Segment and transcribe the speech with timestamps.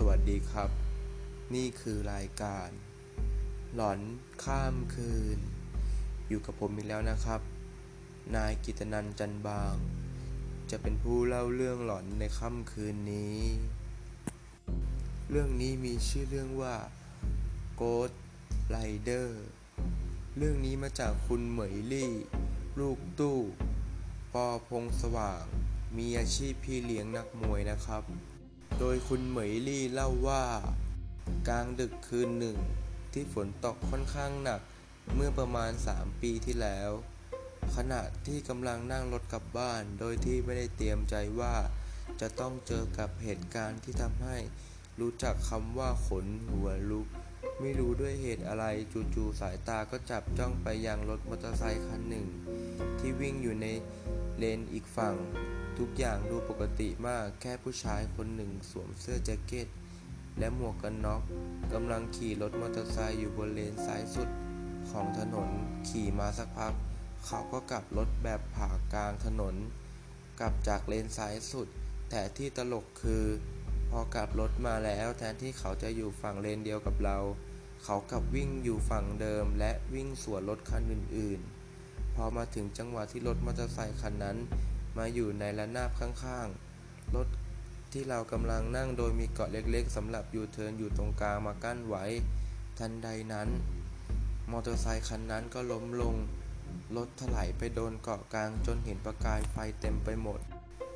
[0.00, 0.70] สวัสดีครับ
[1.54, 2.68] นี่คือรายการ
[3.74, 4.00] หลอน
[4.44, 5.38] ข้ามคืน
[6.28, 7.40] อยู่กับผมอีกแล้วนะครับ
[8.36, 9.76] นายกิตนันจันบาง
[10.70, 13.40] จะเป็นผู้เล่าเรื่องหลอนในค่ำคืนนี้
[15.30, 16.76] เรื่องนี้มีชื่อเรื่องว่า
[17.80, 18.14] Ghost
[18.74, 19.28] Rider
[20.36, 22.12] เรื่องนี้มาจากคุณเหมยลี่
[22.80, 23.38] ลูกตู้
[24.34, 25.44] ปอพงสว่าง
[25.96, 28.04] มีอาชีพพี่เลี้ยงนักมวยนะครับ
[28.78, 30.44] โดยคุณเหมยลี่เล่าว่า
[31.48, 32.56] กลางดึกคืนหนึ่ง
[33.12, 34.60] ที่ฝนตกค่อนข้างหนัก
[35.14, 36.90] เมื่อประมาณ 3 ปีที่แล้ว
[37.76, 41.54] ขณะที่กำลังนั่งรถกลับบ้าน โดยที่ไม่ได้เตรียมใจว่า
[42.20, 44.36] จะต้องเจอกับเหตุการณ์ที่ทำให้
[45.00, 47.06] รู้จักคำว่าขนหัวลุก
[47.60, 48.64] ไม่รู้ด้วยเหตุอะไร
[49.14, 52.26] จู่ๆสายตาก็จับจ้องไปยังรถมอเตอร์ไซค์คันหนึ่ง
[52.98, 53.66] ที่วิ่งอยู่ใน
[54.36, 55.14] เลนอีกฝั่ง
[55.78, 59.68] ทุกอย่างดูปกติมากแค่ผู้ชายคนหนึ่งสวมเสื้อแจ็คเก็ต
[60.38, 61.22] และหมวกกันน็อก
[61.72, 64.28] กำลังขี่รถมอเตอร์ไซค์อยู่บนเลนซ้ายสุด
[64.90, 65.48] ของถนน
[65.88, 66.74] ขี่มาสักพัก
[67.26, 69.54] เขาก็กลับรถแบบผ่ากลางถนน
[70.40, 71.68] กลับจากเลนซ้ายสุด
[72.10, 73.24] แต่ที่ตลกคือ
[73.90, 77.18] พอกลับรถมาแล้วแทนที่เขาจะอยู่ฝั่งเลนเดียวกับเรา
[77.84, 84.36] เขากลับวิ่งอยู่ฝั่งเดิมและวิ่งสวนรถคันอื่นๆ พอมาถึงจังหวะที่รถมอเตอร์ไซค์คันนั้น
[84.98, 87.28] มาอยู่ในระนาบข้างๆ รถ
[87.92, 92.04] ที่เรากำลังนั่งโดยมีเกาะเล็กๆสำหรับยูเทิร์นอยู่ตรงกลางมากั้นไว้
[92.78, 93.48] ทันใดนั้น
[94.50, 96.14] มอเตอร์ไซค์คันนั้นก็ล้มลง
[96.96, 100.40] รถถลายไปโดนเกาะกลางจนเห็นประกายไฟเต็มไปหมด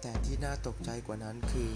[0.00, 1.72] แต่ที่น่าตกใจกว่านั้นคือ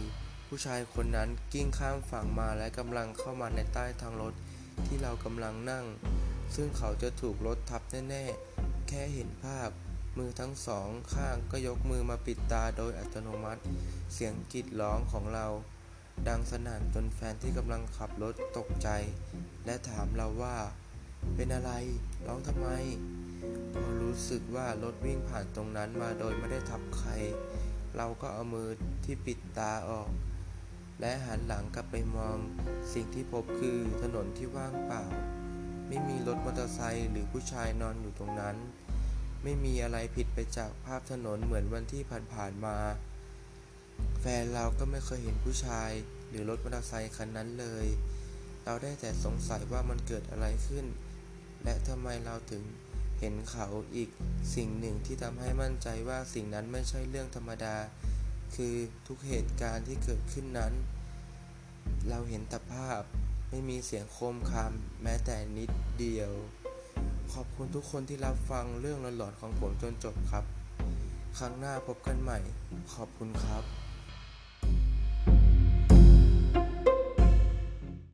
[0.46, 4.34] ผู้ชายคนนั้นกิ้งข้ามฝั่งมาและกำลังเข้ามาในใต้ทางรถ
[4.86, 5.84] ที่เรากำลังนั่ง
[6.54, 9.68] ซึ่งเขาจะถูกรถทับแน่ๆ แค่เห็นภาพ
[10.18, 13.62] มือทั้งสองข้างก็ยกมือมาปิดตาโดยอัตโนมัติ
[14.14, 15.46] เสียงกรีดร้องของเรา
[16.28, 18.88] ดังสนั่นจนแฟนที่กำลังขับรถตกใจ
[19.64, 20.56] และถามเราว่า
[21.34, 21.72] เป็นอะไร
[22.26, 22.68] ร้องทำไม
[23.74, 27.10] พอรู้สึกว่ารถวิ่งผ่านตรงนั้นมาโดยไม่ได้ทับใคร
[27.96, 28.68] เราก็เอามือ
[29.04, 30.10] ที่ปิดตาออก
[31.00, 32.36] และหันหลังกลับไปมอง
[32.92, 35.02] สิ่งที่พบคือถนนที่ว่างเปล่า
[35.88, 38.56] ไม่มีรถมอเตอร์ไซค์หรือผู้ชายนอนอยู่ตรงนั้น
[39.44, 42.02] ไม่มีอะไรผิดไปจากภาพถนนเหมือนวันที่
[42.34, 42.76] ผ่านๆมา
[44.20, 45.90] แฟนเราก็ไม่เคยเห็นผู้ชาย
[46.28, 47.86] หรือรถมอเตอร์ไซค์คันนั้นเลย
[48.64, 50.86] เราได้แต่สงสัยว่ามันเกิดอะไรขึ้น
[51.64, 52.62] และทำไมเราถึง
[53.18, 54.10] เห็นเขาอีก
[54.54, 57.76] สิ่งหนึ่งที่ทำให้มั่นใจว่าสิ่งนั้นไม่ใช่เรื่องธรรมดา
[58.54, 58.74] คือ
[59.06, 60.72] ทุกเหตุการณ์ที่เกิดขึ้นนั้น
[62.08, 63.02] เราเห็นแต่ภาพ
[63.50, 64.72] ไม่มีเสียงโคมคาม
[65.02, 66.32] แม้แต่นิดเดียว
[67.34, 70.44] ขอบคุณทุกคนที่รับฟังเรื่องหลอนๆของผมจนจบครับ
[71.38, 72.38] ครั้งหน้าพบกันใหม่
[72.94, 73.83] ขอบคุณครับ